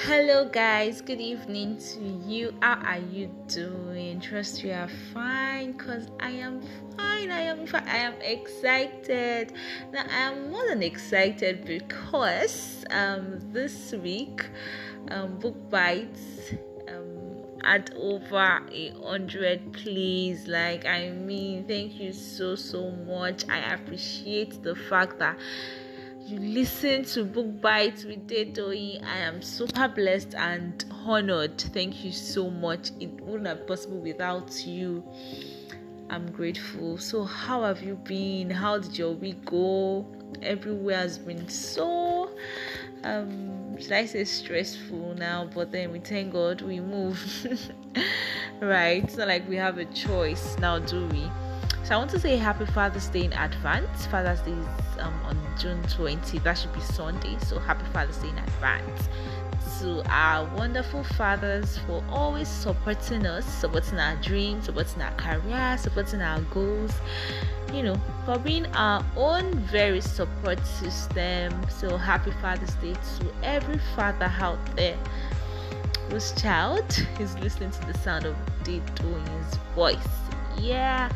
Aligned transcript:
Hello, 0.00 0.44
guys. 0.44 1.00
Good 1.00 1.22
evening 1.22 1.78
to 1.78 2.00
you. 2.30 2.52
How 2.60 2.74
are 2.84 2.98
you 2.98 3.30
doing? 3.48 4.20
Trust 4.20 4.62
you 4.62 4.72
are 4.72 4.90
fine 5.14 5.72
because 5.72 6.08
I 6.20 6.32
am 6.32 6.60
fine. 6.94 7.30
I 7.30 7.40
am 7.40 7.66
fine. 7.66 7.88
I 7.88 7.96
am 7.96 8.12
excited. 8.20 9.54
Now, 9.94 10.04
I 10.10 10.18
am 10.18 10.50
more 10.50 10.68
than 10.68 10.82
excited 10.82 11.64
because 11.64 12.84
um, 12.90 13.40
this 13.52 13.92
week, 13.92 14.44
um, 15.08 15.38
Book 15.38 15.56
Bites 15.70 16.52
um, 16.88 17.46
had 17.64 17.90
over 17.96 18.60
a 18.70 18.90
hundred 19.02 19.72
plays. 19.72 20.46
Like, 20.46 20.84
I 20.84 21.08
mean, 21.08 21.66
thank 21.66 21.94
you 21.94 22.12
so, 22.12 22.54
so 22.54 22.90
much. 22.90 23.48
I 23.48 23.72
appreciate 23.72 24.62
the 24.62 24.76
fact 24.76 25.18
that 25.20 25.38
you 26.26 26.40
listen 26.40 27.04
to 27.04 27.24
Book 27.24 27.60
Bites 27.60 28.04
with 28.04 28.26
Dedoyi. 28.26 29.00
I 29.04 29.18
am 29.18 29.40
super 29.42 29.86
blessed 29.86 30.34
and 30.34 30.84
honored. 31.04 31.60
Thank 31.60 32.04
you 32.04 32.10
so 32.10 32.50
much. 32.50 32.90
It 32.98 33.20
wouldn't 33.20 33.46
have 33.46 33.64
possible 33.64 34.00
without 34.00 34.66
you. 34.66 35.04
I'm 36.10 36.32
grateful. 36.32 36.98
So, 36.98 37.22
how 37.22 37.62
have 37.62 37.80
you 37.80 37.94
been? 37.94 38.50
How 38.50 38.78
did 38.78 38.98
your 38.98 39.12
week 39.12 39.44
go? 39.44 40.04
Everywhere 40.42 40.98
has 40.98 41.16
been 41.16 41.48
so, 41.48 42.30
um, 43.04 43.78
should 43.78 43.92
I 43.92 44.06
say 44.06 44.24
stressful 44.24 45.14
now? 45.14 45.48
But 45.54 45.70
then 45.70 45.92
we 45.92 46.00
thank 46.00 46.32
God 46.32 46.60
we 46.60 46.80
move. 46.80 47.22
right? 48.60 49.04
It's 49.04 49.16
not 49.16 49.28
like 49.28 49.48
we 49.48 49.56
have 49.56 49.78
a 49.78 49.84
choice 49.84 50.58
now, 50.58 50.80
do 50.80 51.06
we? 51.06 51.30
So 51.86 51.94
I 51.94 51.98
want 51.98 52.10
to 52.10 52.18
say 52.18 52.36
happy 52.36 52.66
Father's 52.66 53.06
Day 53.10 53.26
in 53.26 53.32
advance. 53.34 54.06
Father's 54.06 54.40
Day 54.40 54.50
is 54.50 54.98
um, 54.98 55.14
on 55.22 55.38
June 55.56 55.80
20. 55.84 56.40
That 56.40 56.58
should 56.58 56.72
be 56.72 56.80
Sunday. 56.80 57.36
So 57.46 57.60
happy 57.60 57.84
Father's 57.92 58.16
Day 58.16 58.28
in 58.28 58.38
advance 58.38 59.08
to 59.78 60.02
our 60.10 60.52
wonderful 60.56 61.04
fathers 61.04 61.78
for 61.86 62.02
always 62.10 62.48
supporting 62.48 63.24
us, 63.24 63.44
supporting 63.44 64.00
our 64.00 64.16
dreams, 64.16 64.64
supporting 64.64 65.00
our 65.00 65.12
career, 65.12 65.78
supporting 65.78 66.22
our 66.22 66.40
goals. 66.52 66.90
You 67.72 67.84
know, 67.84 68.00
for 68.24 68.36
being 68.36 68.66
our 68.74 69.04
own 69.16 69.54
very 69.60 70.00
support 70.00 70.58
system. 70.66 71.54
So 71.70 71.96
happy 71.96 72.32
Father's 72.42 72.74
Day 72.74 72.94
to 72.94 73.32
every 73.44 73.78
father 73.94 74.32
out 74.40 74.58
there 74.74 74.98
whose 76.10 76.32
child 76.32 77.06
is 77.20 77.38
listening 77.38 77.70
to 77.70 77.86
the 77.86 77.96
sound 77.98 78.24
of 78.24 78.34
Dido's 78.64 79.54
voice. 79.76 80.08
Yeah. 80.58 81.12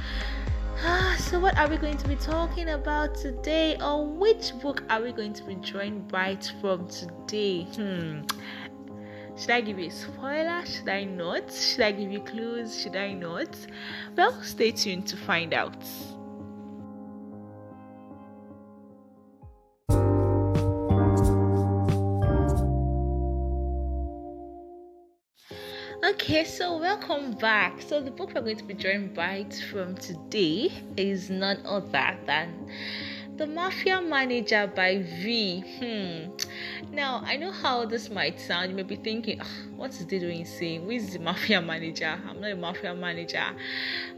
So 1.19 1.39
what 1.39 1.57
are 1.59 1.69
we 1.69 1.77
going 1.77 1.97
to 1.99 2.09
be 2.09 2.17
talking 2.17 2.71
about 2.71 3.15
today? 3.15 3.77
Or 3.81 4.07
which 4.07 4.59
book 4.61 4.83
are 4.89 5.03
we 5.03 5.13
going 5.13 5.33
to 5.35 5.45
be 5.45 5.55
drawing 5.57 6.09
right 6.09 6.53
from 6.61 6.89
today? 6.89 7.65
Hmm. 7.65 8.23
Should 9.37 9.51
i 9.51 9.61
give 9.61 9.79
you 9.79 9.87
a 9.87 9.91
spoiler? 9.91 10.65
Should 10.67 10.89
i 10.89 11.05
not? 11.05 11.53
Should 11.53 11.81
i 11.81 11.93
give 11.93 12.11
you 12.11 12.21
clues? 12.21 12.81
Should 12.81 12.97
i 12.97 13.13
not? 13.13 13.57
Well 14.17 14.43
stay 14.43 14.71
tuned 14.71 15.07
to 15.09 15.17
find 15.17 15.55
out 15.55 15.77
Okay, 26.31 26.45
so 26.45 26.79
welcome 26.79 27.33
back. 27.33 27.83
So 27.83 28.01
the 28.01 28.13
book 28.13 28.31
we're 28.37 28.43
going 28.43 28.57
to 28.57 28.63
be 28.63 28.73
drawing 28.73 29.09
bites 29.09 29.61
from 29.61 29.97
today 29.97 30.71
is 30.97 31.29
none 31.29 31.61
other 31.67 32.17
than 32.25 32.71
The 33.35 33.49
Mafia 33.49 34.01
Manager 34.01 34.71
by 34.73 34.99
V. 34.99 35.65
Hmm. 35.81 36.95
Now 36.95 37.21
I 37.27 37.37
know 37.37 37.51
how 37.51 37.85
this 37.85 38.11
might 38.11 38.39
sound. 38.39 38.71
You 38.71 38.77
may 38.77 38.85
be 38.85 38.95
thinking, 38.95 39.41
what 39.75 39.91
is 39.91 40.07
they 40.07 40.21
doing 40.21 40.45
saying? 40.45 40.85
Who 40.85 40.91
is 40.91 41.15
the 41.15 41.19
mafia 41.19 41.61
manager? 41.61 42.17
I'm 42.29 42.41
not 42.41 42.53
a 42.53 42.55
mafia 42.55 42.95
manager. 42.95 43.47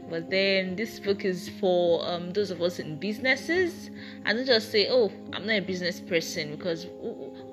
But 0.07 0.29
then 0.29 0.75
this 0.75 0.99
book 0.99 1.25
is 1.25 1.49
for 1.59 2.07
um, 2.07 2.31
those 2.31 2.51
of 2.51 2.61
us 2.61 2.77
in 2.77 2.97
businesses. 2.97 3.89
And 4.25 4.37
don't 4.37 4.45
just 4.45 4.71
say, 4.71 4.87
oh, 4.87 5.11
I'm 5.33 5.47
not 5.47 5.53
a 5.53 5.61
business 5.61 5.99
person 5.99 6.55
because 6.55 6.85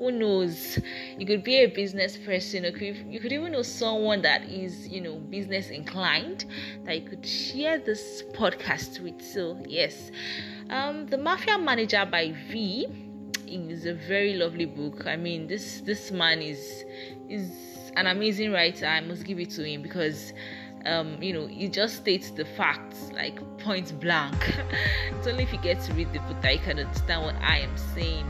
who 0.01 0.11
knows 0.11 0.79
you 1.19 1.27
could 1.27 1.45
be 1.45 1.57
a 1.57 1.67
business 1.67 2.17
person 2.17 2.65
or 2.65 2.71
you 2.71 3.21
could 3.21 3.33
even 3.33 3.53
know 3.53 3.61
someone 3.61 4.23
that 4.23 4.43
is 4.49 4.89
you 4.89 5.01
know 5.01 5.17
business 5.17 5.69
inclined 5.69 6.47
that 6.85 6.99
you 6.99 7.07
could 7.07 7.25
share 7.25 7.79
this 7.79 8.23
podcast 8.33 8.99
with 9.01 9.21
so 9.21 9.63
yes 9.69 10.11
um, 10.71 11.07
the 11.07 11.19
mafia 11.19 11.59
manager 11.59 12.09
by 12.11 12.35
v 12.51 12.87
is 13.47 13.85
a 13.85 13.93
very 13.93 14.35
lovely 14.35 14.65
book 14.65 15.07
i 15.07 15.17
mean 15.17 15.47
this 15.47 15.83
this 15.83 16.11
man 16.11 16.41
is 16.41 16.85
is 17.29 17.53
an 17.97 18.07
amazing 18.07 18.53
writer 18.53 18.87
i 18.87 19.01
must 19.01 19.25
give 19.25 19.39
it 19.39 19.51
to 19.51 19.63
him 19.63 19.83
because 19.83 20.33
um, 20.87 21.23
you 21.23 21.35
know, 21.35 21.47
he 21.47 21.69
just 21.69 21.97
states 21.97 22.31
the 22.31 22.47
facts 22.47 23.13
like 23.13 23.39
point 23.59 24.01
blank. 24.01 24.35
it's 25.13 25.27
only 25.27 25.43
if 25.43 25.53
you 25.53 25.59
get 25.59 25.79
to 25.83 25.93
read 25.93 26.11
the 26.15 26.21
book 26.21 26.41
that 26.41 26.55
you 26.55 26.59
can 26.61 26.79
understand 26.79 27.23
what 27.23 27.35
I 27.43 27.59
am 27.59 27.77
saying. 27.77 28.27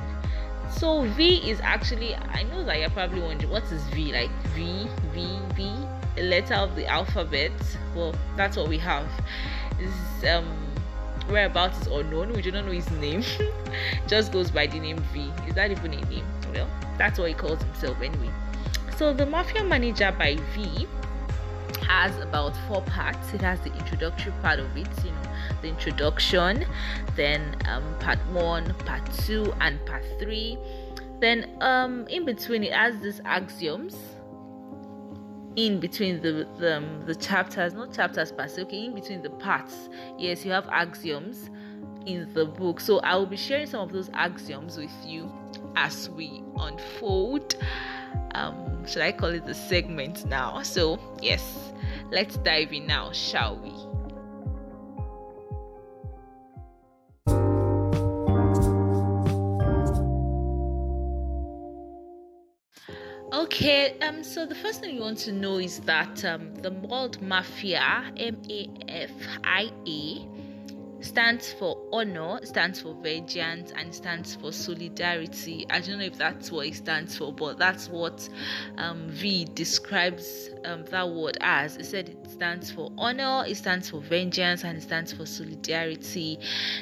So 0.70 1.03
V 1.10 1.50
is 1.50 1.60
actually 1.62 2.14
I 2.14 2.44
know 2.44 2.64
that 2.64 2.78
you're 2.78 2.91
probably 2.91 3.20
wondering 3.20 3.50
what 3.50 3.64
is 3.64 3.82
V 3.88 4.12
like 4.12 4.31
V 4.54 4.86
V 5.12 5.38
V 5.54 5.72
a 6.16 6.22
letter 6.22 6.54
of 6.54 6.76
the 6.76 6.86
alphabet. 6.86 7.53
Well, 7.94 8.14
that's 8.36 8.56
what 8.56 8.69
we 8.69 8.78
have. 8.78 9.09
Is 9.78 10.25
um 10.28 10.47
whereabouts 11.28 11.82
is 11.82 11.86
unknown. 11.86 12.32
We 12.32 12.42
do 12.42 12.53
not 12.53 12.66
know 12.66 12.72
his 12.72 12.91
name. 12.92 13.25
Just 14.06 14.32
goes 14.32 14.50
by 14.50 14.66
the 14.66 14.80
name 14.80 14.98
V. 15.12 15.30
Is 15.47 15.54
that 15.54 15.70
even 15.70 15.94
a 15.94 16.00
name? 16.06 16.25
Well, 16.54 16.69
that's 16.98 17.19
what 17.19 17.28
he 17.28 17.34
calls 17.34 17.62
himself 17.62 18.00
anyway. 18.03 18.30
So 18.97 19.12
the 19.14 19.26
Mafia 19.26 19.64
Manager 19.64 20.14
by 20.19 20.36
V 20.54 20.86
has 21.86 22.16
about 22.20 22.54
four 22.69 22.82
parts. 22.82 23.32
It 23.32 23.41
has 23.41 23.60
the 23.60 23.72
introductory 23.75 24.32
part 24.42 24.59
of 24.59 24.76
it, 24.76 24.88
you 25.04 25.10
know, 25.10 25.29
the 25.62 25.69
introduction, 25.69 26.65
then 27.16 27.56
um, 27.69 27.84
part 28.00 28.19
one, 28.32 28.75
part 28.87 29.10
two, 29.25 29.53
and 29.60 29.84
part 29.87 30.04
three. 30.19 30.59
Then 31.21 31.56
um, 31.60 32.06
in 32.09 32.25
between, 32.25 32.65
it 32.65 32.72
has 32.72 32.98
these 33.00 33.21
axioms. 33.25 33.97
In 35.56 35.81
between 35.81 36.22
the 36.22 36.47
the, 36.59 36.76
um, 36.76 37.03
the 37.06 37.15
chapters, 37.15 37.75
not 37.75 37.93
chapters 37.93 38.32
per 38.32 38.47
se, 38.47 38.62
okay, 38.62 38.84
in 38.84 38.94
between 38.94 39.21
the 39.21 39.31
parts, 39.31 39.88
yes, 40.16 40.44
you 40.44 40.53
have 40.53 40.69
axioms 40.71 41.50
in 42.06 42.32
the 42.34 42.47
book. 42.47 42.81
So 42.81 43.00
I 43.00 43.16
will 43.16 43.27
be 43.27 43.37
sharing 43.37 43.66
some 43.66 43.81
of 43.81 43.92
those 43.92 44.10
axioms 44.15 44.78
with 44.78 44.94
you 45.04 45.31
as 45.77 46.09
we 46.10 46.42
unfold. 46.56 47.56
Um, 48.34 48.87
should 48.87 49.03
I 49.03 49.12
call 49.12 49.31
it 49.31 49.44
the 49.44 49.54
segment 49.54 50.25
now? 50.25 50.62
So 50.62 50.98
yes, 51.21 51.72
let's 52.10 52.37
dive 52.37 52.72
in 52.72 52.87
now, 52.87 53.12
shall 53.12 53.56
we? 53.59 53.90
Okay, 63.53 63.97
um, 64.03 64.22
so 64.22 64.47
the 64.47 64.55
first 64.55 64.81
thing 64.81 64.94
you 64.94 65.00
want 65.00 65.19
to 65.19 65.33
know 65.33 65.59
is 65.59 65.81
that 65.81 66.25
um, 66.25 66.55
the 66.55 66.71
word 66.71 67.21
mafia, 67.21 68.05
M 68.16 68.41
A 68.49 68.69
F 68.87 69.11
I 69.43 69.72
A, 69.88 70.25
stands 71.00 71.53
for 71.53 71.77
honor, 71.93 72.41
stands 72.44 72.81
for 72.81 72.94
vengeance, 72.94 73.72
and 73.77 73.94
stands 73.94 74.34
for 74.34 74.53
solidarity. 74.53 75.66
I 75.71 75.81
don't 75.81 75.99
know 75.99 76.05
if 76.05 76.16
that's 76.16 76.53
what 76.53 76.66
it 76.66 76.75
stands 76.75 77.16
for, 77.16 77.33
but 77.33 77.59
that's 77.59 77.88
what 77.88 78.28
um, 78.77 79.09
V 79.09 79.47
describes 79.55 80.50
um, 80.65 80.84
that 80.87 81.09
word 81.09 81.39
as. 81.41 81.77
It 81.77 81.87
said 81.87 82.09
it 82.10 82.31
stands 82.31 82.71
for 82.71 82.91
honor, 82.99 83.44
it 83.47 83.56
stands 83.56 83.91
for 83.91 84.00
vengeance, 84.00 84.65
and 84.65 84.77
it 84.78 84.83
stands 84.83 85.12
for 85.12 85.27
solidarity. 85.27 86.39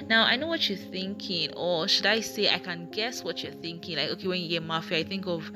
Now, 0.09 0.25
I 0.25 0.37
know 0.37 0.47
what 0.47 0.69
you're 0.69 0.79
thinking, 0.79 1.53
or 1.55 1.89
should 1.89 2.07
I 2.07 2.21
say, 2.21 2.49
I 2.49 2.59
can 2.59 2.89
guess 2.91 3.23
what 3.23 3.43
you're 3.43 3.53
thinking. 3.53 3.97
Like, 3.97 4.11
okay, 4.11 4.29
when 4.29 4.41
you 4.41 4.49
hear 4.49 4.61
mafia, 4.61 4.99
I 4.99 5.05
think 5.05 5.27
of 5.27 5.51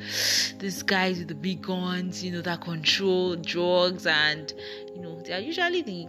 these 0.59 0.83
guys 0.83 1.19
with 1.19 1.28
the 1.28 1.34
big 1.34 1.62
guns, 1.62 2.22
you 2.25 2.33
know, 2.33 2.42
that 2.42 2.60
control 2.60 3.36
drugs, 3.36 4.07
and 4.07 4.53
you 4.95 5.03
know, 5.03 5.21
they 5.22 5.33
are 5.33 5.41
usually 5.41 5.83
the 5.83 6.07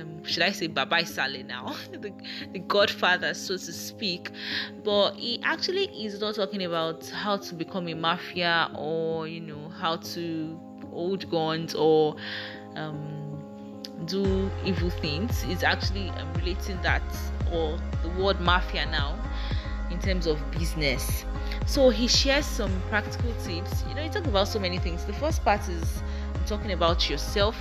um, 0.00 0.24
should 0.24 0.42
I 0.42 0.52
say 0.52 0.66
Baba 0.66 1.04
Sale 1.04 1.44
now, 1.44 1.74
the, 1.92 2.12
the 2.52 2.58
godfather, 2.60 3.34
so 3.34 3.54
to 3.54 3.72
speak. 3.72 4.30
But 4.84 5.14
he 5.14 5.40
actually 5.42 5.84
is 6.04 6.20
not 6.20 6.34
talking 6.34 6.64
about 6.64 7.06
how 7.08 7.36
to 7.36 7.54
become 7.54 7.88
a 7.88 7.94
mafia 7.94 8.70
or, 8.74 9.26
you 9.28 9.40
know, 9.40 9.68
how 9.68 9.96
to 9.96 10.60
hold 10.90 11.28
guns 11.30 11.74
or 11.74 12.16
um, 12.76 13.42
do 14.06 14.50
evil 14.64 14.90
things. 14.90 15.44
It's 15.48 15.62
actually 15.62 16.10
um, 16.10 16.32
relating 16.34 16.80
that 16.82 17.02
or 17.52 17.78
the 18.02 18.08
word 18.10 18.40
mafia 18.40 18.86
now 18.86 19.18
in 19.90 19.98
terms 20.00 20.26
of 20.26 20.38
business. 20.50 21.24
So 21.66 21.90
he 21.90 22.08
shares 22.08 22.46
some 22.46 22.82
practical 22.88 23.32
tips. 23.44 23.84
You 23.88 23.94
know, 23.94 24.02
he 24.02 24.08
talks 24.08 24.26
about 24.26 24.48
so 24.48 24.58
many 24.58 24.78
things. 24.78 25.04
The 25.04 25.12
first 25.14 25.44
part 25.44 25.68
is 25.68 26.02
talking 26.46 26.72
about 26.72 27.08
yourself 27.08 27.56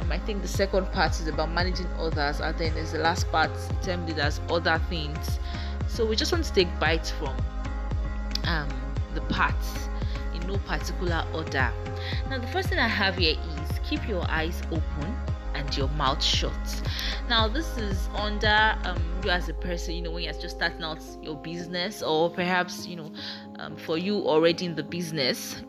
um, 0.00 0.10
I 0.10 0.18
think 0.18 0.42
the 0.42 0.48
second 0.48 0.90
part 0.92 1.12
is 1.20 1.28
about 1.28 1.50
managing 1.50 1.86
others, 1.98 2.40
and 2.40 2.56
then 2.58 2.74
there's 2.74 2.92
the 2.92 2.98
last 2.98 3.30
part 3.30 3.50
termed 3.82 4.10
as 4.18 4.40
other 4.48 4.80
things. 4.88 5.38
So 5.88 6.06
we 6.06 6.16
just 6.16 6.32
want 6.32 6.44
to 6.44 6.52
take 6.52 6.68
bites 6.78 7.10
from 7.10 7.36
um, 8.44 8.68
the 9.14 9.20
parts, 9.22 9.88
in 10.34 10.46
no 10.46 10.58
particular 10.58 11.24
order. 11.34 11.72
Now, 12.28 12.38
the 12.38 12.46
first 12.48 12.68
thing 12.68 12.78
I 12.78 12.88
have 12.88 13.16
here 13.16 13.36
is 13.60 13.78
keep 13.88 14.08
your 14.08 14.24
eyes 14.30 14.62
open 14.70 15.16
and 15.54 15.76
your 15.76 15.88
mouth 15.88 16.22
shut. 16.22 16.82
Now, 17.28 17.48
this 17.48 17.76
is 17.76 18.08
under 18.14 18.76
um, 18.84 19.02
you 19.24 19.30
as 19.30 19.48
a 19.48 19.54
person, 19.54 19.94
you 19.94 20.02
know, 20.02 20.10
when 20.10 20.22
you're 20.22 20.32
just 20.32 20.56
starting 20.56 20.82
out 20.82 21.02
your 21.22 21.36
business, 21.36 22.02
or 22.02 22.30
perhaps, 22.30 22.86
you 22.86 22.96
know, 22.96 23.12
um, 23.58 23.76
for 23.76 23.98
you 23.98 24.16
already 24.26 24.64
in 24.64 24.74
the 24.74 24.82
business, 24.82 25.62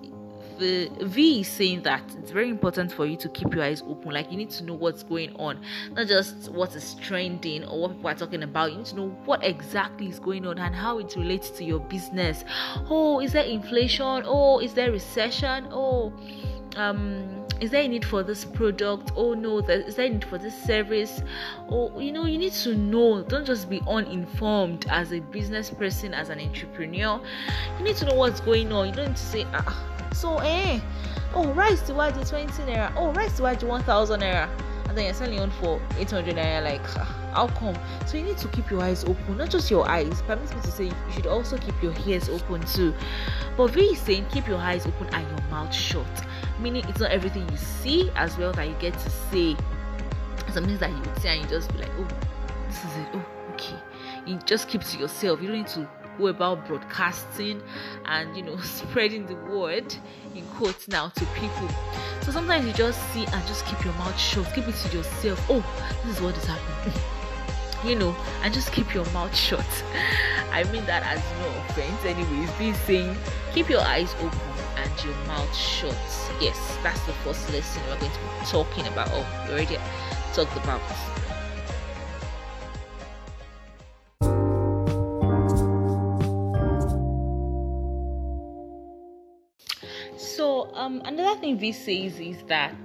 the 0.61 0.91
V 1.01 1.41
is 1.41 1.47
saying 1.47 1.81
that 1.81 2.03
it's 2.19 2.31
very 2.31 2.49
important 2.49 2.91
for 2.91 3.05
you 3.05 3.17
to 3.17 3.29
keep 3.29 3.53
your 3.53 3.63
eyes 3.63 3.81
open. 3.81 4.11
Like 4.11 4.31
you 4.31 4.37
need 4.37 4.51
to 4.51 4.63
know 4.63 4.75
what's 4.75 5.01
going 5.03 5.35
on, 5.37 5.59
not 5.93 6.07
just 6.07 6.49
what 6.51 6.75
is 6.75 6.93
trending 6.95 7.65
or 7.65 7.81
what 7.81 7.95
people 7.95 8.09
are 8.09 8.15
talking 8.15 8.43
about. 8.43 8.71
You 8.71 8.77
need 8.77 8.85
to 8.87 8.95
know 8.95 9.09
what 9.25 9.43
exactly 9.43 10.07
is 10.07 10.19
going 10.19 10.45
on 10.45 10.59
and 10.59 10.73
how 10.75 10.99
it 10.99 11.15
relates 11.15 11.49
to 11.51 11.63
your 11.65 11.79
business. 11.79 12.45
Oh, 12.89 13.19
is 13.19 13.33
there 13.33 13.43
inflation? 13.43 14.23
Oh, 14.25 14.59
is 14.59 14.73
there 14.73 14.91
recession? 14.91 15.67
Oh, 15.71 16.13
um 16.77 17.40
is 17.61 17.71
there 17.71 17.83
a 17.83 17.87
need 17.87 18.03
for 18.03 18.23
this 18.23 18.43
product 18.43 19.11
oh 19.15 19.33
no 19.33 19.59
is 19.59 19.95
there 19.95 20.05
a 20.07 20.09
need 20.09 20.25
for 20.25 20.37
this 20.37 20.55
service 20.63 21.21
oh 21.69 21.97
you 21.99 22.11
know 22.11 22.25
you 22.25 22.37
need 22.37 22.53
to 22.53 22.75
know 22.75 23.23
don't 23.23 23.45
just 23.45 23.69
be 23.69 23.81
uninformed 23.87 24.85
as 24.89 25.13
a 25.13 25.19
business 25.19 25.69
person 25.69 26.13
as 26.13 26.29
an 26.29 26.39
entrepreneur 26.39 27.21
you 27.77 27.83
need 27.85 27.95
to 27.95 28.05
know 28.05 28.15
what's 28.15 28.41
going 28.41 28.71
on 28.73 28.87
you 28.87 28.93
don't 28.93 29.07
need 29.07 29.15
to 29.15 29.23
say 29.23 29.45
ah 29.53 29.87
so, 30.13 30.37
eh, 30.39 30.79
oh, 31.33 31.53
rice 31.53 31.81
to 31.83 31.93
watch 31.93 32.15
20 32.15 32.51
naira, 32.63 32.93
oh, 32.97 33.11
rice 33.13 33.37
to 33.37 33.43
watch 33.43 33.63
1000 33.63 34.19
naira, 34.19 34.49
and 34.89 34.97
then 34.97 35.05
you're 35.05 35.13
selling 35.13 35.39
on 35.39 35.49
for 35.51 35.81
800 35.97 36.35
naira. 36.35 36.63
Like, 36.63 36.85
how 37.33 37.47
come? 37.47 37.77
So, 38.05 38.17
you 38.17 38.23
need 38.23 38.37
to 38.39 38.49
keep 38.49 38.69
your 38.69 38.81
eyes 38.81 39.05
open, 39.05 39.37
not 39.37 39.49
just 39.49 39.71
your 39.71 39.87
eyes. 39.87 40.21
Permit 40.23 40.53
me 40.53 40.61
to 40.61 40.71
say, 40.71 40.85
you 40.85 40.93
should 41.11 41.27
also 41.27 41.57
keep 41.57 41.81
your 41.81 41.93
ears 42.05 42.27
open 42.27 42.61
too. 42.67 42.93
But 43.55 43.71
V 43.71 43.81
is 43.81 43.99
saying, 43.99 44.25
keep 44.31 44.47
your 44.47 44.57
eyes 44.57 44.85
open 44.85 45.07
and 45.13 45.25
your 45.27 45.47
mouth 45.49 45.73
shut, 45.73 46.05
meaning 46.61 46.85
it's 46.87 46.99
not 46.99 47.11
everything 47.11 47.49
you 47.49 47.57
see 47.57 48.11
as 48.15 48.37
well 48.37 48.51
that 48.53 48.67
you 48.67 48.75
get 48.79 48.93
to 48.93 49.09
say. 49.31 49.55
Some 50.53 50.65
things 50.65 50.79
that 50.79 50.89
you 50.89 50.99
would 50.99 51.21
say 51.21 51.29
and 51.29 51.43
you 51.43 51.49
just 51.49 51.71
be 51.71 51.79
like, 51.79 51.91
oh, 51.97 52.07
this 52.67 52.77
is 52.77 52.97
it, 52.97 53.07
oh, 53.13 53.25
okay. 53.53 53.75
You 54.25 54.37
just 54.45 54.67
keep 54.67 54.83
to 54.83 54.97
yourself, 54.97 55.41
you 55.41 55.47
don't 55.47 55.57
need 55.57 55.67
to 55.67 55.87
go 56.17 56.27
about 56.27 56.67
broadcasting 56.67 57.61
and 58.05 58.35
you 58.35 58.43
know 58.43 58.57
spreading 58.61 59.25
the 59.25 59.35
word 59.35 59.93
in 60.35 60.45
quotes 60.57 60.87
now 60.87 61.09
to 61.09 61.25
people. 61.27 61.69
So 62.21 62.31
sometimes 62.31 62.65
you 62.65 62.73
just 62.73 63.01
see 63.13 63.25
and 63.25 63.47
just 63.47 63.65
keep 63.65 63.83
your 63.83 63.93
mouth 63.95 64.17
shut. 64.19 64.45
Keep 64.53 64.67
it 64.67 64.75
to 64.75 64.97
yourself. 64.97 65.45
Oh 65.49 65.65
this 66.05 66.17
is 66.17 66.21
what 66.21 66.37
is 66.37 66.45
happening. 66.45 66.99
You 67.83 67.95
know 67.95 68.15
and 68.43 68.53
just 68.53 68.71
keep 68.71 68.93
your 68.93 69.05
mouth 69.05 69.35
shut. 69.35 69.65
I 70.51 70.63
mean 70.65 70.85
that 70.85 71.01
as 71.01 71.19
no 71.39 71.47
offense 71.61 72.05
anyways. 72.05 72.51
V 72.51 72.73
saying 72.85 73.17
keep 73.53 73.69
your 73.69 73.81
eyes 73.81 74.13
open 74.21 74.50
your 75.03 75.15
mouth 75.27 75.55
shut 75.55 75.95
yes 76.39 76.77
that's 76.83 77.01
the 77.05 77.13
first 77.23 77.49
lesson 77.51 77.81
we're 77.89 77.99
going 77.99 78.11
to 78.11 78.19
be 78.19 78.45
talking 78.45 78.87
about 78.87 79.09
oh 79.11 79.45
we 79.47 79.53
already 79.53 79.77
talked 80.33 80.55
about 80.57 80.81
So 90.17 90.71
um, 90.75 91.01
another 91.05 91.39
thing 91.39 91.57
V 91.57 91.71
says 91.71 92.19
is 92.19 92.43
that 92.47 92.75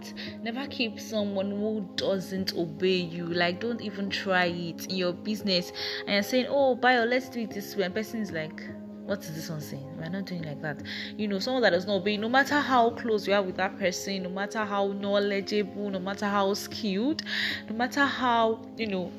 never 0.42 0.66
keep 0.66 0.98
someone 1.00 1.50
who 1.50 1.88
doesn't 1.96 2.54
obey 2.54 2.96
you. 2.96 3.26
Like 3.26 3.60
don't 3.60 3.80
even 3.80 4.10
try 4.10 4.46
it 4.46 4.86
in 4.86 4.96
your 4.96 5.12
business. 5.12 5.72
And 6.00 6.14
you're 6.14 6.22
saying, 6.22 6.46
"Oh, 6.48 6.74
Bio, 6.74 7.04
let's 7.04 7.28
do 7.28 7.40
it 7.40 7.50
this 7.50 7.76
way," 7.76 7.84
and 7.84 7.94
person 7.94 8.20
is 8.20 8.32
like, 8.32 8.62
what 9.06 9.20
is 9.20 9.34
this 9.34 9.48
one 9.48 9.60
saying? 9.60 9.86
We're 9.98 10.08
not 10.08 10.26
doing 10.26 10.42
like 10.42 10.60
that. 10.62 10.82
You 11.16 11.28
know, 11.28 11.38
someone 11.38 11.62
that 11.62 11.70
does 11.70 11.86
not 11.86 11.94
obey, 11.94 12.16
no 12.16 12.28
matter 12.28 12.58
how 12.58 12.90
close 12.90 13.26
you 13.26 13.34
are 13.34 13.42
with 13.42 13.56
that 13.56 13.78
person, 13.78 14.24
no 14.24 14.28
matter 14.28 14.64
how 14.64 14.88
knowledgeable, 14.88 15.90
no 15.90 16.00
matter 16.00 16.26
how 16.26 16.52
skilled, 16.54 17.22
no 17.70 17.76
matter 17.76 18.04
how, 18.04 18.60
you 18.76 18.88
know, 18.88 19.12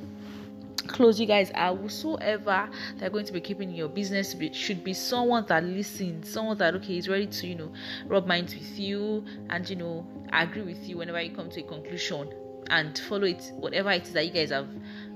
close 0.88 1.20
you 1.20 1.26
guys 1.26 1.52
are 1.54 1.76
whosoever 1.76 2.70
they're 2.96 3.10
going 3.10 3.26
to 3.26 3.34
be 3.34 3.42
keeping 3.42 3.70
in 3.70 3.76
your 3.76 3.90
business 3.90 4.34
should 4.54 4.86
be 4.86 4.94
someone 4.94 5.46
that 5.48 5.62
listens 5.62 6.30
someone 6.30 6.58
that 6.58 6.74
okay 6.74 6.98
is 6.98 7.10
ready 7.10 7.28
to 7.28 7.46
you 7.46 7.56
know 7.56 7.70
rub 8.06 8.26
minds 8.26 8.54
with 8.54 8.80
you 8.80 9.22
and 9.50 9.70
you 9.70 9.76
know 9.76 10.08
agree 10.32 10.62
with 10.62 10.88
you 10.88 10.98
whenever 10.98 11.22
you 11.22 11.30
come 11.30 11.50
to 11.50 11.60
a 11.60 11.64
conclusion 11.64 12.34
and 12.70 12.98
follow 13.00 13.26
it 13.26 13.52
whatever 13.56 13.92
it 13.92 14.04
is 14.04 14.14
that 14.14 14.26
you 14.26 14.32
guys 14.32 14.50
have 14.50 14.70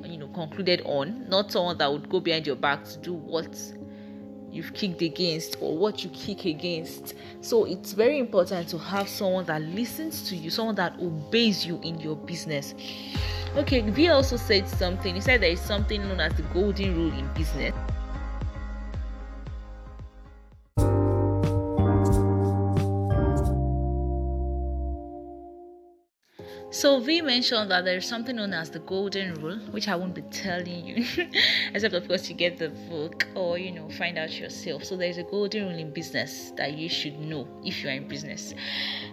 you 0.04 0.18
know 0.18 0.28
concluded 0.30 0.82
on 0.84 1.26
not 1.30 1.50
someone 1.50 1.78
that 1.78 1.90
would 1.90 2.10
go 2.10 2.20
behind 2.20 2.46
your 2.46 2.58
back 2.58 2.84
to 2.84 2.98
do 2.98 3.14
what 3.14 3.58
you've 4.52 4.74
kicked 4.74 5.02
against 5.02 5.58
or 5.62 5.78
what 5.78 6.04
you 6.04 6.10
kick 6.12 6.46
against. 6.46 7.14
So 7.42 7.66
it's 7.66 7.94
very 7.94 8.20
important 8.20 8.68
to 8.70 8.78
have 8.78 9.08
someone 9.08 9.46
that 9.46 9.62
listens 9.62 10.28
to 10.30 10.36
you, 10.36 10.50
someone 10.50 10.76
that 10.76 11.00
obeys 11.00 11.66
you 11.66 11.80
in 11.84 12.00
your 12.00 12.16
business. 12.16 12.74
Okay, 13.58 13.82
V 13.82 14.10
also 14.10 14.38
said 14.38 14.68
something. 14.68 15.16
He 15.16 15.22
said 15.22 15.42
there 15.42 15.52
is 15.52 15.62
something 15.62 16.02
known 16.08 16.20
as 16.20 16.34
the 16.36 16.44
golden 16.44 16.96
rule 16.96 17.18
in 17.18 17.28
business. 17.34 17.74
So 26.74 27.02
V 27.02 27.22
mentioned 27.22 27.70
that 27.70 27.84
there 27.84 27.98
is 27.98 28.06
something 28.06 28.38
known 28.38 28.54
as 28.54 28.70
the 28.70 28.80
golden 28.80 29.34
rule, 29.42 29.58
which 29.72 29.90
I 29.90 29.96
won't 29.98 30.16
be 30.16 30.22
telling 30.22 30.86
you, 30.86 31.06
except 31.74 31.94
of 31.94 32.08
course 32.08 32.30
you 32.30 32.36
get 32.36 32.60
the 32.60 32.70
book 32.90 33.28
or 33.36 33.58
you 33.58 33.72
know 33.72 33.90
find 33.90 34.18
out 34.18 34.40
yourself. 34.40 34.86
So 34.86 34.96
there's 34.96 35.18
a 35.18 35.24
golden 35.24 35.68
rule 35.68 35.78
in 35.78 35.92
business 35.92 36.54
that 36.56 36.78
you 36.78 36.88
should 36.88 37.20
know 37.20 37.46
if 37.62 37.84
you 37.84 37.90
are 37.90 37.94
in 37.94 38.08
business. 38.08 38.54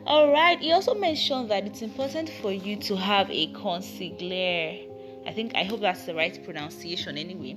All 0.06 0.30
right. 0.30 0.56
He 0.60 0.70
also 0.70 0.94
mentioned 0.94 1.50
that 1.50 1.66
it's 1.66 1.82
important 1.82 2.30
for 2.40 2.52
you 2.52 2.76
to 2.76 2.96
have 2.96 3.28
a 3.28 3.52
consigliere. 3.52 4.88
I 5.26 5.32
think 5.32 5.56
I 5.56 5.64
hope 5.64 5.80
that's 5.80 6.04
the 6.04 6.14
right 6.14 6.40
pronunciation 6.44 7.18
anyway. 7.18 7.56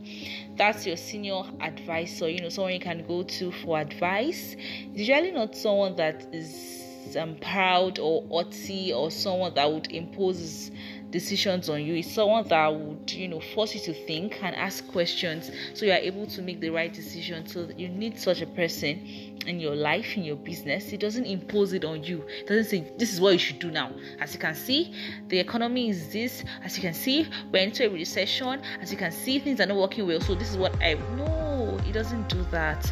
That's 0.57 0.83
your 0.87 0.97
senior 0.97 1.43
advisor, 1.59 2.27
you 2.27 2.41
know, 2.41 2.49
someone 2.49 2.73
you 2.73 2.79
can 2.79 3.05
go 3.07 3.21
to 3.21 3.51
for 3.51 3.79
advice. 3.79 4.55
It's 4.57 5.07
usually 5.07 5.29
not 5.29 5.55
someone 5.55 5.95
that 5.97 6.25
is 6.33 6.90
um, 7.17 7.35
proud 7.35 7.99
or 7.99 8.23
haughty 8.29 8.93
or 8.93 9.11
someone 9.11 9.53
that 9.55 9.71
would 9.71 9.91
impose 9.91 10.71
decisions 11.11 11.69
on 11.69 11.83
you. 11.83 11.95
It's 11.95 12.11
someone 12.11 12.47
that 12.47 12.73
would, 12.73 13.11
you 13.11 13.27
know, 13.27 13.39
force 13.39 13.75
you 13.75 13.81
to 13.81 13.93
think 13.93 14.41
and 14.41 14.55
ask 14.55 14.87
questions 14.87 15.51
so 15.73 15.85
you 15.85 15.91
are 15.91 15.97
able 15.97 16.25
to 16.27 16.41
make 16.41 16.59
the 16.59 16.69
right 16.69 16.91
decision. 16.91 17.45
So 17.45 17.69
you 17.77 17.89
need 17.89 18.17
such 18.17 18.41
a 18.41 18.47
person 18.47 19.39
in 19.45 19.59
your 19.59 19.75
life, 19.75 20.15
in 20.15 20.23
your 20.23 20.37
business. 20.37 20.91
It 20.93 20.99
doesn't 20.99 21.25
impose 21.25 21.73
it 21.73 21.83
on 21.83 22.03
you. 22.03 22.23
It 22.27 22.47
doesn't 22.47 22.65
say 22.65 22.91
this 22.97 23.13
is 23.13 23.19
what 23.21 23.33
you 23.33 23.39
should 23.39 23.59
do 23.59 23.71
now. 23.71 23.91
As 24.19 24.33
you 24.33 24.39
can 24.39 24.55
see, 24.55 24.93
the 25.27 25.39
economy 25.39 25.89
is 25.89 26.11
this. 26.11 26.43
As 26.63 26.77
you 26.77 26.81
can 26.81 26.93
see, 26.93 27.27
we're 27.51 27.63
into 27.63 27.85
a 27.85 27.89
recession. 27.89 28.61
As 28.81 28.91
you 28.91 28.97
can 28.97 29.11
see, 29.11 29.39
things 29.39 29.59
are 29.59 29.65
not 29.65 29.77
working 29.77 30.07
well. 30.07 30.21
So 30.21 30.35
this 30.35 30.49
is 30.49 30.57
what 30.57 30.75
I 30.81 30.93
no, 31.17 31.79
it 31.87 31.91
doesn't 31.91 32.29
do 32.29 32.41
that. 32.51 32.91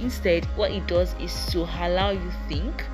Instead, 0.00 0.44
what 0.56 0.70
it 0.70 0.86
does 0.86 1.14
is 1.20 1.46
to 1.46 1.60
allow 1.60 2.10
you 2.10 2.32
think 2.48 2.84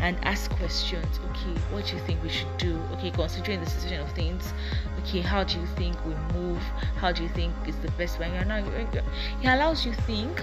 and 0.00 0.16
ask 0.24 0.50
questions 0.52 1.20
okay 1.30 1.60
what 1.70 1.86
do 1.86 1.94
you 1.96 2.02
think 2.02 2.22
we 2.22 2.28
should 2.28 2.56
do 2.58 2.78
okay 2.92 3.10
considering 3.10 3.60
the 3.60 3.68
situation 3.68 4.00
of 4.00 4.12
things 4.12 4.52
okay 5.00 5.20
how 5.20 5.44
do 5.44 5.58
you 5.58 5.66
think 5.76 5.96
we 6.04 6.14
move 6.38 6.58
how 6.96 7.12
do 7.12 7.22
you 7.22 7.28
think 7.30 7.52
is 7.66 7.76
the 7.76 7.90
best 7.92 8.18
way 8.18 8.32
you're 8.34 8.44
not 8.44 8.64
he 9.40 9.48
allows 9.48 9.84
you 9.84 9.92
think 10.06 10.42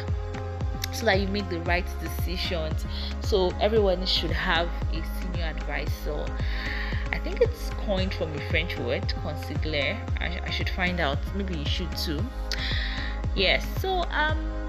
so 0.93 1.05
that 1.05 1.19
you 1.19 1.27
make 1.27 1.47
the 1.49 1.59
right 1.61 1.85
decisions 2.01 2.85
so 3.21 3.51
everyone 3.61 4.05
should 4.05 4.31
have 4.31 4.67
a 4.91 5.03
senior 5.21 5.45
advisor 5.45 6.25
I 7.13 7.19
think 7.19 7.41
it's 7.41 7.69
coined 7.85 8.13
from 8.13 8.33
a 8.33 8.39
French 8.49 8.77
word, 8.79 9.03
consigliere. 9.23 9.99
I, 10.21 10.39
I 10.45 10.49
should 10.49 10.69
find 10.69 10.99
out. 10.99 11.19
Maybe 11.35 11.57
you 11.57 11.65
should 11.65 11.95
too. 11.97 12.23
Yes. 13.35 13.65
So 13.79 14.03
um, 14.11 14.60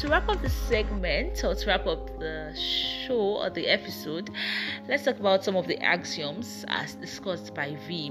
to 0.00 0.08
wrap 0.08 0.26
up 0.30 0.40
the 0.40 0.48
segment 0.48 1.44
or 1.44 1.54
to 1.54 1.66
wrap 1.66 1.86
up 1.86 2.18
the 2.18 2.54
show 2.56 3.36
or 3.42 3.50
the 3.50 3.66
episode, 3.68 4.30
let's 4.88 5.04
talk 5.04 5.20
about 5.20 5.44
some 5.44 5.56
of 5.56 5.66
the 5.66 5.78
axioms 5.82 6.64
as 6.68 6.94
discussed 6.94 7.54
by 7.54 7.76
V. 7.86 8.10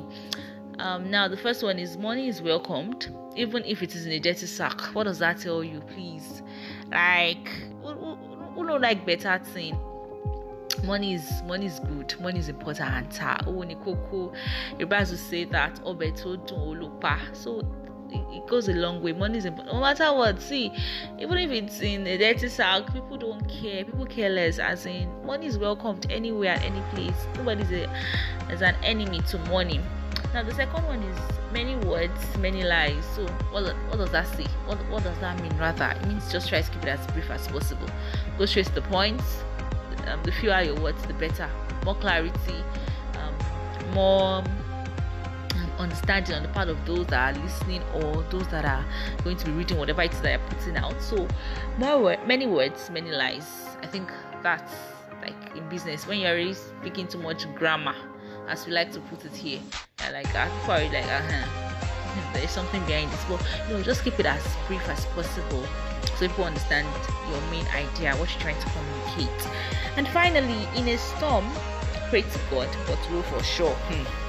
Um, 0.77 1.09
now, 1.09 1.27
the 1.27 1.35
first 1.35 1.63
one 1.63 1.79
is 1.79 1.97
money 1.97 2.27
is 2.27 2.43
welcomed, 2.43 3.11
even 3.35 3.65
if 3.65 3.81
it 3.81 3.95
is 3.95 4.05
in 4.05 4.11
a 4.11 4.19
dirty 4.19 4.45
sack. 4.45 4.79
What 4.93 5.05
does 5.05 5.17
that 5.17 5.39
tell 5.39 5.63
you, 5.63 5.81
please? 5.81 6.43
Like, 6.91 7.47
who, 7.81 8.63
know 8.63 8.75
like 8.77 9.03
better 9.03 9.39
thing? 9.43 9.75
money 10.85 11.13
is 11.15 11.43
money 11.43 11.65
is 11.65 11.79
good 11.79 12.15
money 12.21 12.39
is 12.39 12.47
important 12.47 13.19
owó 13.45 13.65
ni 13.67 13.75
kókó 13.75 14.31
yorùbá 14.77 14.99
will 15.09 15.17
say 15.17 15.43
that 15.43 15.75
dùn 15.83 17.35
so 17.35 17.61
it, 18.11 18.47
goes 18.47 18.67
a 18.67 18.73
long 18.73 19.01
way. 19.01 19.13
Money 19.13 19.37
is 19.37 19.45
important. 19.45 19.75
No 19.75 19.81
matter 19.81 20.11
what, 20.13 20.41
see, 20.41 20.71
even 21.19 21.37
if 21.37 21.51
it's 21.51 21.81
in 21.81 22.07
a 22.07 22.17
dirty 22.17 22.49
sack, 22.49 22.91
people 22.93 23.17
don't 23.17 23.47
care. 23.47 23.85
People 23.85 24.05
care 24.05 24.29
less. 24.29 24.59
As 24.59 24.85
in, 24.85 25.09
money 25.25 25.45
is 25.47 25.57
welcomed 25.57 26.07
anywhere, 26.09 26.59
any 26.63 26.81
place. 26.93 27.27
Nobody's 27.37 27.71
a, 27.71 27.89
is 28.49 28.61
an 28.61 28.75
enemy 28.83 29.21
to 29.29 29.37
money. 29.49 29.79
Now 30.33 30.43
the 30.43 30.53
second 30.53 30.83
one 30.85 31.01
is 31.01 31.19
many 31.51 31.75
words, 31.87 32.37
many 32.37 32.63
lies. 32.63 33.03
So 33.15 33.25
what, 33.51 33.63
what 33.87 33.97
does 33.97 34.11
that 34.11 34.27
say? 34.35 34.45
What, 34.65 34.77
what 34.89 35.03
does 35.03 35.17
that 35.19 35.41
mean? 35.41 35.55
Rather, 35.57 35.85
it 35.85 36.07
means 36.07 36.31
just 36.31 36.49
try 36.49 36.61
to 36.61 36.71
keep 36.71 36.83
it 36.83 36.89
as 36.89 37.05
brief 37.07 37.29
as 37.29 37.47
possible. 37.47 37.89
Go 38.37 38.45
straight 38.45 38.67
to 38.67 38.73
the 38.73 38.81
point. 38.83 39.21
um, 40.07 40.21
the 40.23 40.31
fewer 40.31 40.61
your 40.61 40.79
words, 40.79 41.01
the 41.03 41.13
better. 41.13 41.49
More 41.85 41.95
clarity, 41.95 42.55
um, 43.15 43.93
more 43.93 44.43
understanding 45.79 46.35
on 46.35 46.43
the 46.43 46.49
part 46.49 46.69
of 46.69 46.85
those 46.85 47.07
that 47.07 47.35
are 47.35 47.41
listening 47.41 47.81
or 47.95 48.23
those 48.23 48.47
that 48.49 48.65
are 48.65 48.85
going 49.23 49.37
to 49.37 49.45
be 49.45 49.51
reading 49.51 49.77
whatever 49.77 50.01
it 50.01 50.13
is 50.13 50.21
that 50.21 50.39
you're 50.39 50.49
putting 50.49 50.77
out. 50.77 51.01
So, 51.01 51.27
more 51.77 52.17
many 52.25 52.45
words, 52.45 52.89
many 52.89 53.11
lies. 53.11 53.47
I 53.81 53.87
think 53.87 54.11
that's 54.43 54.73
like 55.21 55.55
in 55.55 55.67
business 55.69 56.05
when 56.05 56.19
you're 56.19 56.31
already 56.31 56.53
speaking 56.53 57.07
too 57.07 57.19
much 57.19 57.51
grammar, 57.55 57.95
as 58.47 58.65
we 58.65 58.73
like 58.73 58.91
to 58.91 58.99
put 59.01 59.25
it 59.25 59.35
here. 59.35 59.59
You're 60.03 60.13
like, 60.13 60.27
ah, 60.35 60.49
people 60.59 60.73
are 60.73 60.83
like, 60.93 61.05
uh 61.05 61.21
huh, 61.21 62.33
there 62.33 62.43
is 62.43 62.51
something 62.51 62.83
behind 62.85 63.11
this. 63.11 63.25
But 63.27 63.41
you 63.67 63.77
know, 63.77 63.83
just 63.83 64.03
keep 64.03 64.19
it 64.19 64.25
as 64.25 64.45
brief 64.67 64.87
as 64.89 65.05
possible 65.07 65.65
so 66.17 66.27
people 66.27 66.43
understand 66.43 66.87
your 67.29 67.41
main 67.49 67.65
idea, 67.67 68.15
what 68.15 68.29
you're 68.31 68.41
trying 68.41 68.59
to 68.59 68.69
communicate. 68.69 69.47
And 69.95 70.07
finally, 70.09 70.67
in 70.75 70.87
a 70.87 70.97
storm, 70.97 71.45
pray 72.09 72.23
to 72.23 72.39
God, 72.49 72.67
but 72.87 72.99
row 73.09 73.21
for 73.23 73.43
sure. 73.43 73.73
Hmm. 73.73 74.28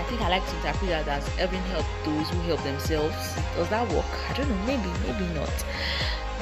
I 0.00 0.02
think 0.04 0.22
I 0.22 0.30
like 0.30 0.46
to 0.48 0.56
interpret 0.56 0.88
that 0.88 1.08
as 1.08 1.28
having 1.36 1.60
help 1.64 1.84
those 2.06 2.28
who 2.30 2.40
help 2.48 2.62
themselves. 2.62 3.34
Does 3.54 3.68
that 3.68 3.86
work? 3.92 4.06
I 4.30 4.32
don't 4.32 4.48
know. 4.48 4.64
Maybe, 4.64 4.88
maybe 5.06 5.26
not. 5.34 5.52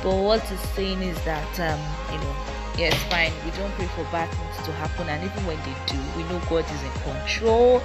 But 0.01 0.15
what 0.15 0.53
it's 0.53 0.69
saying 0.71 1.03
is 1.03 1.21
that 1.25 1.59
um, 1.59 1.81
you 2.13 2.19
know, 2.23 2.37
yes, 2.79 2.95
fine. 3.11 3.33
We 3.45 3.51
don't 3.59 3.73
pray 3.73 3.87
for 3.89 4.05
bad 4.13 4.31
things 4.31 4.67
to 4.67 4.73
happen, 4.75 5.09
and 5.09 5.25
even 5.25 5.45
when 5.45 5.57
they 5.67 5.75
do, 5.87 5.99
we 6.17 6.23
know 6.29 6.41
God 6.49 6.65
is 6.71 6.83
in 6.85 6.93
control. 7.03 7.83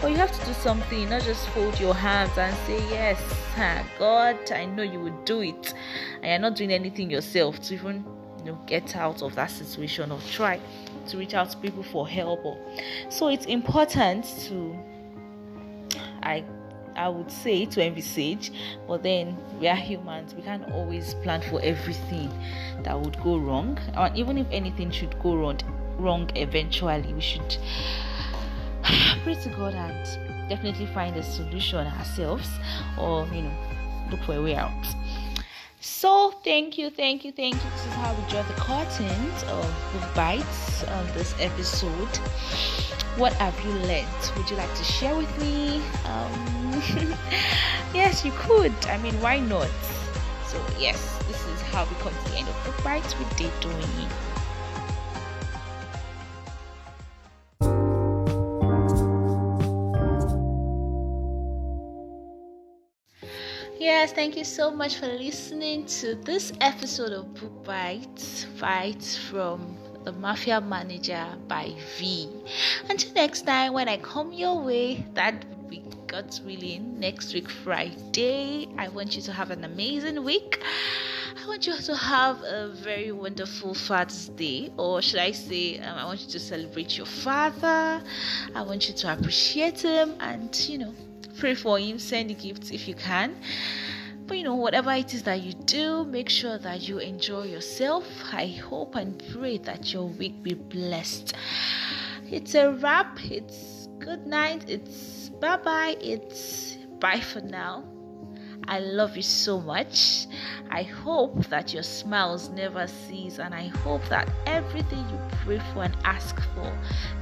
But 0.00 0.12
you 0.12 0.16
have 0.16 0.32
to 0.32 0.46
do 0.46 0.54
something, 0.54 1.10
not 1.10 1.20
just 1.22 1.46
fold 1.50 1.78
your 1.78 1.94
hands 1.94 2.38
and 2.38 2.56
say, 2.66 2.78
Yes, 2.88 3.20
God, 3.98 4.38
I 4.50 4.64
know 4.64 4.82
you 4.82 5.00
will 5.00 5.22
do 5.24 5.42
it. 5.42 5.74
And 6.22 6.30
you're 6.30 6.38
not 6.38 6.56
doing 6.56 6.72
anything 6.72 7.10
yourself 7.10 7.60
to 7.60 7.74
even 7.74 8.06
you 8.38 8.52
know 8.52 8.58
get 8.66 8.96
out 8.96 9.20
of 9.20 9.34
that 9.34 9.50
situation 9.50 10.10
or 10.10 10.18
try 10.30 10.58
to 11.08 11.18
reach 11.18 11.34
out 11.34 11.50
to 11.50 11.58
people 11.58 11.82
for 11.82 12.08
help. 12.08 12.40
So 13.10 13.28
it's 13.28 13.44
important 13.44 14.24
to 14.48 14.74
I 16.22 16.44
I 16.96 17.08
would 17.08 17.30
say 17.30 17.66
to 17.66 17.84
envisage, 17.84 18.52
but 18.86 19.02
then 19.02 19.36
we 19.58 19.68
are 19.68 19.76
humans. 19.76 20.34
We 20.34 20.42
can't 20.42 20.70
always 20.72 21.14
plan 21.14 21.40
for 21.42 21.60
everything 21.62 22.30
that 22.82 23.00
would 23.00 23.20
go 23.22 23.38
wrong. 23.38 23.78
Or 23.96 24.10
even 24.14 24.38
if 24.38 24.46
anything 24.50 24.90
should 24.90 25.18
go 25.22 25.36
wrong, 25.36 25.58
wrong 25.98 26.30
eventually, 26.34 27.14
we 27.14 27.20
should 27.20 27.56
pray 29.22 29.34
to 29.34 29.48
God 29.50 29.74
and 29.74 30.48
definitely 30.48 30.86
find 30.86 31.16
a 31.16 31.22
solution 31.22 31.86
ourselves 31.86 32.48
or, 32.98 33.26
you 33.32 33.42
know, 33.42 33.54
look 34.10 34.22
for 34.24 34.34
a 34.34 34.42
way 34.42 34.56
out. 34.56 34.86
So, 35.82 36.32
thank 36.44 36.76
you, 36.76 36.90
thank 36.90 37.24
you, 37.24 37.32
thank 37.32 37.54
you. 37.54 37.70
This 37.70 37.86
is 37.86 37.92
how 37.94 38.12
we 38.12 38.30
draw 38.30 38.42
the 38.42 38.54
curtains 38.54 39.42
of 39.44 39.64
the 39.94 40.06
bites 40.14 40.84
on 40.84 41.06
this 41.14 41.34
episode. 41.40 42.18
What 43.16 43.32
have 43.34 43.58
you 43.64 43.72
learned? 43.72 44.08
Would 44.36 44.50
you 44.50 44.56
like 44.56 44.74
to 44.74 44.84
share 44.84 45.14
with 45.14 45.30
me? 45.40 45.82
Um, 46.06 46.82
yes, 47.94 48.24
you 48.24 48.32
could. 48.36 48.72
I 48.86 48.98
mean, 48.98 49.20
why 49.20 49.40
not? 49.40 49.68
So, 50.46 50.64
yes, 50.78 51.18
this 51.28 51.46
is 51.48 51.60
how 51.62 51.84
we 51.84 51.94
come 51.96 52.12
to 52.12 52.30
the 52.30 52.38
end 52.38 52.48
of 52.48 52.64
Book 52.64 52.82
Bites 52.82 53.18
with 53.18 53.36
Day 53.36 53.50
Doing. 53.60 54.08
Yes, 63.78 64.12
thank 64.12 64.36
you 64.36 64.44
so 64.44 64.70
much 64.70 64.96
for 64.96 65.06
listening 65.06 65.86
to 65.86 66.14
this 66.14 66.52
episode 66.60 67.12
of 67.12 67.34
Book 67.34 67.64
Bites, 67.64 68.46
Bites 68.60 69.16
from 69.16 69.76
the 70.04 70.12
Mafia 70.12 70.60
Manager 70.60 71.26
by 71.48 71.72
V. 71.98 72.28
Until 72.88 73.12
next 73.14 73.42
time, 73.42 73.72
when 73.72 73.88
I 73.88 73.96
come 73.98 74.32
your 74.32 74.60
way, 74.60 75.04
that 75.14 75.44
would 75.44 75.70
be 75.70 75.82
God's 76.06 76.40
willing, 76.40 76.98
next 76.98 77.34
week, 77.34 77.48
Friday. 77.48 78.68
I 78.78 78.88
want 78.88 79.16
you 79.16 79.22
to 79.22 79.32
have 79.32 79.50
an 79.50 79.64
amazing 79.64 80.24
week. 80.24 80.62
I 81.42 81.46
want 81.46 81.66
you 81.66 81.76
to 81.76 81.96
have 81.96 82.42
a 82.42 82.68
very 82.68 83.12
wonderful 83.12 83.74
Father's 83.74 84.28
Day, 84.28 84.72
or 84.76 85.00
should 85.00 85.20
I 85.20 85.32
say, 85.32 85.78
um, 85.78 85.98
I 85.98 86.04
want 86.04 86.20
you 86.20 86.28
to 86.28 86.40
celebrate 86.40 86.96
your 86.96 87.06
father. 87.06 88.02
I 88.54 88.62
want 88.62 88.88
you 88.88 88.94
to 88.94 89.12
appreciate 89.12 89.80
him 89.80 90.14
and, 90.20 90.54
you 90.68 90.78
know, 90.78 90.94
pray 91.38 91.54
for 91.54 91.78
him, 91.78 91.98
send 91.98 92.36
gifts 92.38 92.70
if 92.70 92.86
you 92.88 92.94
can. 92.94 93.36
But 94.30 94.38
you 94.38 94.44
know, 94.44 94.54
whatever 94.54 94.92
it 94.92 95.12
is 95.12 95.24
that 95.24 95.42
you 95.42 95.54
do, 95.54 96.04
make 96.04 96.28
sure 96.28 96.56
that 96.56 96.88
you 96.88 96.98
enjoy 96.98 97.46
yourself. 97.46 98.06
I 98.32 98.46
hope 98.46 98.94
and 98.94 99.20
pray 99.32 99.58
that 99.58 99.92
your 99.92 100.04
week 100.04 100.40
be 100.44 100.54
blessed. 100.54 101.34
It's 102.30 102.54
a 102.54 102.70
wrap. 102.70 103.18
It's 103.24 103.88
good 103.98 104.28
night. 104.28 104.70
It's 104.70 105.30
bye 105.40 105.56
bye. 105.56 105.96
It's 106.00 106.76
bye 107.00 107.18
for 107.18 107.40
now. 107.40 107.82
I 108.68 108.78
love 108.78 109.16
you 109.16 109.24
so 109.24 109.60
much. 109.60 110.28
I 110.70 110.84
hope 110.84 111.46
that 111.46 111.74
your 111.74 111.82
smiles 111.82 112.50
never 112.50 112.86
cease, 112.86 113.40
and 113.40 113.52
I 113.52 113.66
hope 113.82 114.08
that 114.10 114.30
everything 114.46 115.00
you 115.10 115.18
pray 115.44 115.60
for 115.74 115.82
and 115.82 115.96
ask 116.04 116.40
for 116.54 116.72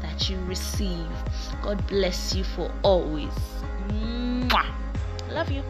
that 0.02 0.28
you 0.28 0.38
receive. 0.40 1.08
God 1.62 1.86
bless 1.86 2.34
you 2.34 2.44
for 2.44 2.70
always. 2.82 3.32
Mwah. 3.88 4.66
Love 5.30 5.50
you. 5.50 5.62